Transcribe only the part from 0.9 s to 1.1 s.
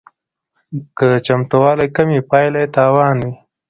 که